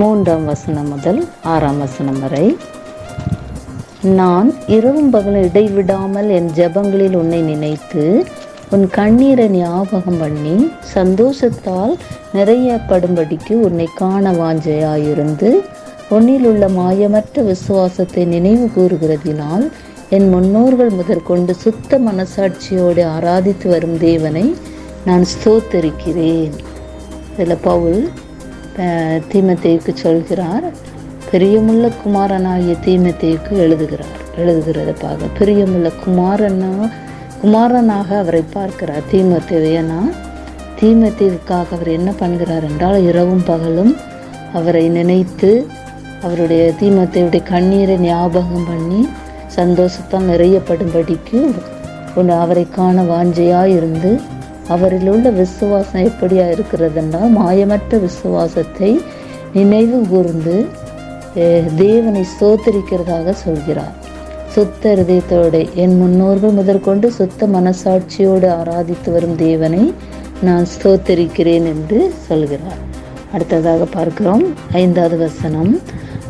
மூன்றாம் 0.00 0.44
வசனம் 0.44 0.88
முதல் 0.88 1.20
ஆறாம் 1.42 1.78
வசனம் 1.78 2.18
வரை. 2.20 2.46
நான் 4.18 4.48
இரவும் 4.66 5.10
பகலும் 5.10 5.42
இடைவிடாமல் 5.42 6.28
என் 6.38 6.50
ஜெபங்களில் 6.56 7.16
உன்னை 7.20 7.40
நினைத்து 7.40 8.04
உன் 8.70 8.84
கண்ணீரை 8.90 9.46
ஞாபகம் 9.48 10.18
பண்ணி 10.18 10.70
சந்தோஷத்தால் 10.94 11.94
நிறையப்படும்படிக்கு 12.34 13.54
உன்னை 13.66 13.88
காண 13.94 14.32
வாஞ்சையாயிருந்து 14.32 15.50
உன்னில் 16.08 16.44
உள்ள 16.44 16.68
மாயமற்ற 16.68 17.42
விசுவாசத்தை 17.42 18.24
நினைவு 18.24 18.68
கூறுகிறதினால் 18.76 19.64
என் 20.10 20.28
முன்னோர்கள் 20.28 20.90
முதற்கொண்டு 20.90 21.54
சுத்த 21.64 21.98
மனசாட்சியோடு 21.98 23.04
ஆராதித்து 23.16 23.68
வரும் 23.68 23.98
தேவனை 23.98 24.46
நான் 25.04 25.24
ஸ்தோத்தரிக்கிறேன். 25.32 26.54
இதில் 27.32 27.62
பவுல் 27.62 28.00
தீமத்தேயுக்கு 29.32 29.92
சொல்கிறார். 29.94 30.66
பெரியமுள்ள 31.32 31.90
குமாரனாகிய 32.04 32.74
தீமத்தேயுக்கு 32.86 33.52
எழுதுகிறார். 33.56 34.14
எழுதுகிறத 34.36 34.92
பார்க்க 35.00 35.38
பிரியமுள்ள 35.38 35.90
குமாரனா 36.04 36.90
குமாரனாக 37.40 38.18
அவரை 38.18 38.42
பார்க்கிறார் 38.52 39.06
தீமத்தேவையனா 39.12 40.00
தீமத்தேவுக்காக 40.80 41.66
அவர் 41.70 41.88
என்ன 41.88 42.10
பண்ணுகிறார் 42.20 42.62
என்றால் 42.62 43.02
இரவும் 43.02 43.44
பகலும் 43.44 43.96
அவரை 44.52 44.88
நினைத்து 44.88 45.50
அவருடைய 46.22 46.72
தீமத்தையுடைய 46.80 47.42
கண்ணீரை 47.42 47.96
ஞாபகம் 47.98 48.66
பண்ணி 48.66 49.00
சந்தோஷத்தால் 49.56 50.28
நிறையப்படும்படிக்கு 50.28 51.40
ஒன்று 52.14 52.34
அவரை 52.34 52.66
காண 52.70 53.02
வாஞ்சையாக 53.02 53.66
இருந்து 53.66 54.20
அவரில் 54.74 55.08
உள்ள 55.08 55.30
விசுவாசம் 55.42 56.06
எப்படியா 56.10 56.46
இருக்கிறதுன்னா 56.54 57.20
மாயமற்ற 57.36 57.98
விசுவாசத்தை 58.06 58.90
நினைவு 59.52 59.98
கூர்ந்து 60.10 60.56
தேவனை 61.76 62.22
சோத்தரிக்கிறதாக 62.40 63.32
சொல்கிறார். 63.44 63.94
சுத்த 64.54 64.92
இருதயத்தோடு 64.94 65.60
என் 65.82 65.96
முன்னோர்கள் 66.00 66.54
முதற்கொண்டு 66.58 67.06
சுத்த 67.18 67.46
மனசாட்சியோடு 67.46 68.48
ஆராதித்து 68.60 69.10
வரும் 69.12 69.36
தேவனை 69.36 69.82
நான் 70.46 70.66
ஸ்தோத்தரிக்கிறேன் 70.74 71.66
என்று 71.72 71.98
சொல்கிறார். 72.28 72.80
அடுத்ததாக 73.34 73.84
பார்க்கிறோம் 73.96 74.44
ஐந்தாவது 74.72 75.18
வசனம். 75.18 75.72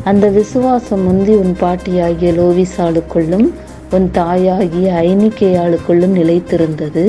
அந்த 0.03 0.25
விசுவாசம் 0.39 1.03
முந்தி 1.07 1.33
உன் 1.43 1.55
பாட்டியாகிய 1.59 2.29
லோவிசாளுக்குள்ளும் 2.39 3.47
உன் 3.95 4.07
தாயாகிய 4.11 4.87
ஐனிக்கையாளுக்குள்ளும் 5.09 6.15
நிலைத்திருந்தது. 6.19 7.05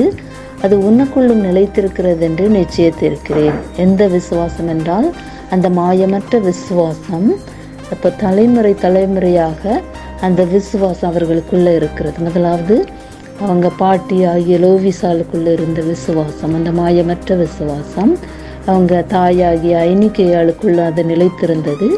அது 0.61 0.75
உனக்குள்ளும் 0.89 1.43
நிலைத்திருக்கிறது 1.47 2.19
என்று 2.19 2.45
நிச்சயத்திருக்கிறேன். 2.49 3.59
எந்த 3.77 4.07
விசுவாசம் 4.07 4.67
என்றால் 4.67 5.13
அந்த 5.49 5.69
மாயமற்ற 5.69 6.39
விசுவாசம் 6.39 7.35
இப்போ 7.91 8.09
தலைமுறை 8.09 8.75
தலைமுறையாக 8.75 9.81
அந்த 10.21 10.43
விசுவாசம் 10.43 11.09
அவர்களுக்குள்ளே 11.09 11.75
இருக்கிறது. 11.75 12.17
முதலாவது 12.19 12.85
அவங்க 13.41 13.69
பாட்டி 13.69 14.23
ஆகிய 14.23 14.57
லோவிசாலுக்குள்ளே 14.57 15.51
இருந்த 15.51 15.81
விசுவாசம் 15.81 16.53
அந்த 16.53 16.71
மாயமற்ற 16.71 17.37
விசுவாசம். 17.37 18.17
அவங்க 18.65 19.01
தாயாகிய 19.01 19.75
ஐனிக்கையாளுக்குள்ள 19.91 20.79
அது 20.85 21.03
நிலைத்திருந்தது. 21.03 21.89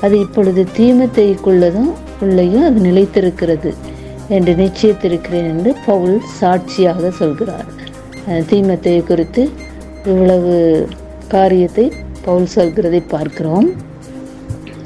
அது 0.00 0.18
இப்பொழுது 0.18 0.66
தீமத்தைக்குள்ளதும் 0.78 1.92
உள்ளேயும் 2.20 2.64
அது 2.64 2.80
நிலைத்திருக்கிறது 2.80 3.74
என்று 4.28 4.52
நிச்சயத்திருக்கிறேன் 4.54 5.48
என்று 5.54 5.74
பவுல் 5.86 6.20
சாட்சியாக 6.40 7.10
சொல்கிறார். 7.10 7.68
தீமத்தை 8.50 8.94
குறித்து 9.10 9.42
இவ்வளவு 10.10 10.54
காரியத்தை 11.34 11.86
பவுல் 12.26 12.52
சொல்கிறதை 12.54 13.00
பார்க்கிறோம். 13.14 13.68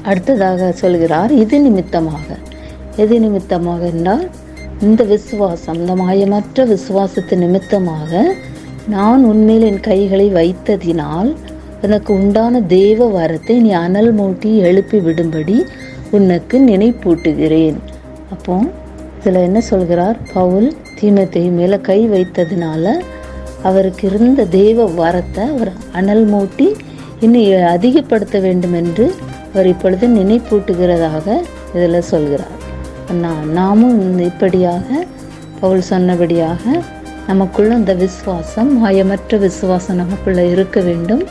அடுத்ததாக 0.09 0.71
சொல்கிறார் 0.81 1.31
இது 1.43 1.57
நிமித்தமாக. 1.65 2.27
எது 3.03 3.15
நிமித்தமாக 3.19 3.81
என்றால் 3.93 4.25
இந்த 4.85 5.01
விசுவாசம் 5.11 5.77
இந்த 5.81 5.93
மாயமற்ற 6.01 6.65
விசுவாசத்து 6.73 7.35
நிமித்தமாக 7.43 8.21
நான் 8.93 9.21
உண்மையில் 9.31 9.67
என் 9.69 9.83
கைகளை 9.89 10.27
வைத்ததினால் 10.39 11.29
எனக்கு 11.85 12.11
உண்டான 12.19 12.61
தேவ 12.73 13.07
வரத்தை 13.17 13.55
நீ 13.65 13.71
அனல் 13.85 14.11
மூட்டி 14.19 14.51
எழுப்பி 14.69 14.97
விடும்படி 15.07 15.57
உனக்கு 16.17 16.57
நினைப்பூட்டுகிறேன். 16.69 17.77
அப்போ 18.33 18.55
இதில் 19.19 19.45
என்ன 19.47 19.59
சொல்கிறார்? 19.71 20.17
பவுல் 20.33 20.69
தீமத்தை 20.99 21.43
மேலே 21.57 21.77
கை 21.89 21.99
வைத்ததினால 22.13 22.93
அவருக்கு 23.63 24.03
இருந்த 24.09 24.45
தெய்வ 24.57 24.87
வரத்தை 25.01 25.43
அவர் 25.53 25.71
அனல் 25.99 26.25
மூட்டி 26.33 26.67
இன்னும் 27.25 27.67
அதிகப்படுத்த 27.75 28.37
வேண்டும் 28.45 28.75
என்று 28.81 29.05
அவர் 29.53 29.67
இப்பொழுது 29.73 30.05
நினைப்பூட்டுகிறதாக 30.19 31.25
இதில் 31.75 32.07
சொல்கிறார். 32.11 32.57
நான் 33.23 33.45
நாமும் 33.59 34.19
இப்படியாக 34.29 35.05
பவுல் 35.61 35.83
சொன்னபடியாக 35.89 36.63
நமக்குள்ள 37.27 37.73
இந்த 37.81 37.93
விசுவாசம் 38.03 38.71
மாயமற்ற 38.83 39.37
விசுவாசம் 39.37 39.99
நமக்குள்ளே 40.01 40.45
இருக்க 40.49 40.79
வேண்டும். 40.81 41.23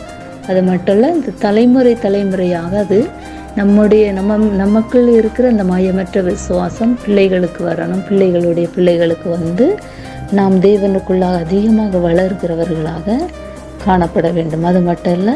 அது 0.48 0.60
மட்டும் 0.62 0.94
இல்லை 0.96 1.08
இந்த 1.16 1.34
தலைமுறை 1.38 1.94
தலைமுறையாக 2.04 2.72
அது 2.84 3.00
நம்முடைய 3.54 4.04
நம்ம 4.18 4.36
நமக்குள்ளே 4.62 5.12
இருக்கிற 5.12 5.48
அந்த 5.48 5.64
மாயமற்ற 5.72 6.20
விசுவாசம் 6.30 6.92
பிள்ளைகளுக்கு 7.04 7.60
வரணும் 7.70 8.02
பிள்ளைகளுடைய 8.08 8.68
பிள்ளைகளுக்கு 8.76 9.28
வந்து 9.38 9.66
நாம் 10.30 10.54
தேவனுக்குள்ளாக 10.60 11.40
அதிகமாக 11.44 11.98
வளர்கிறவர்களாக 11.98 13.16
காணப்பட 13.86 14.32
வேண்டும். 14.32 14.64
அது 14.64 14.80
மட்டும் 14.80 15.16
இல்லை 15.18 15.34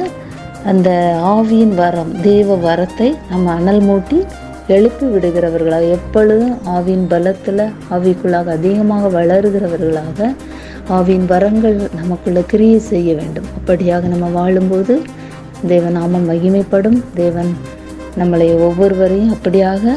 அந்த 0.64 0.91
ஆவியின் 1.24 1.74
வரம் 1.74 2.20
தேவ 2.20 2.56
வரத்தை 2.56 3.08
நம்ம 3.30 3.52
அனல் 3.52 3.82
மூட்டி 3.88 4.19
எழுப்பி 4.69 5.06
விடுகிறவர்களாக 5.06 5.91
எப்பொழுதும் 5.91 6.58
ஆவியின் 6.66 7.06
பலத்தில் 7.08 7.62
ஆவிக்குள்ளாக 7.91 8.47
அதிகமாக 8.58 9.10
வளருகிறவர்களாக 9.19 10.30
ஆவியின் 10.88 11.26
வரங்கள் 11.26 11.78
நமக்குள்ள 12.00 12.41
கிரியை 12.41 12.78
செய்ய 12.78 13.14
வேண்டும். 13.14 13.44
அப்படியாக 13.58 14.00
நம்ம 14.00 14.26
வாழும்போது 14.26 15.03
தேவநாமம் 15.68 16.28
மகிமைப்படும். 16.30 16.98
தேவன் 17.14 17.56
நம்மளை 18.18 18.48
ஒவ்வொருவரையும் 18.58 19.36
அப்படியாக 19.36 19.97